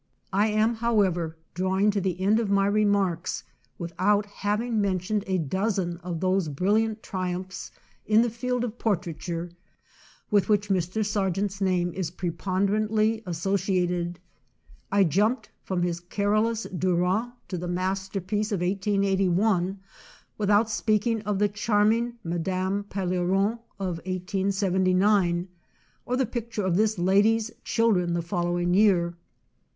I 0.33 0.47
am, 0.47 0.73
however, 0.73 1.37
drawing 1.53 1.91
to 1.91 2.01
the 2.01 2.19
end 2.19 2.39
of 2.39 2.49
my 2.49 2.65
remarks 2.65 3.43
without 3.77 4.25
having 4.25 4.81
mentioned 4.81 5.23
a 5.27 5.37
dozen 5.37 5.97
of 5.97 6.19
those 6.21 6.47
brill 6.49 6.73
iant 6.73 7.03
triumphs 7.03 7.69
in 8.07 8.23
the 8.23 8.29
field 8.31 8.63
of 8.63 8.79
portraiture 8.79 9.51
with 10.31 10.49
which 10.49 10.69
Mr. 10.69 11.05
Sargent's 11.05 11.61
name 11.61 11.93
is 11.93 12.09
pre 12.09 12.31
ponderantly 12.31 13.21
associated. 13.27 14.19
I 14.91 15.03
jumped 15.03 15.51
from 15.61 15.83
his 15.83 15.99
Carolus 15.99 16.63
Duran 16.75 17.33
to 17.49 17.59
the 17.59 17.67
masterpiece 17.67 18.51
of 18.51 18.61
1881 18.61 19.79
without 20.35 20.67
speaking 20.67 21.21
of 21.27 21.37
the 21.37 21.47
charming 21.47 22.15
"Madame 22.23 22.85
Railleron" 22.89 23.59
of 23.79 23.97
1879, 24.07 25.47
or 26.07 26.17
the 26.17 26.25
pic 26.25 26.49
ture 26.53 26.65
of 26.65 26.75
this 26.75 26.97
lady's 26.97 27.51
children 27.63 28.13
the 28.15 28.23
following 28.23 28.73
year. 28.73 29.13